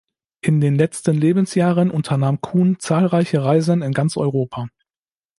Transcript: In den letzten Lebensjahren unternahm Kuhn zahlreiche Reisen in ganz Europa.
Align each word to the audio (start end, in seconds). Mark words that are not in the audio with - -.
In 0.43 0.61
den 0.61 0.77
letzten 0.77 1.15
Lebensjahren 1.15 1.91
unternahm 1.91 2.41
Kuhn 2.41 2.79
zahlreiche 2.79 3.43
Reisen 3.45 3.83
in 3.83 3.91
ganz 3.91 4.17
Europa. 4.17 4.67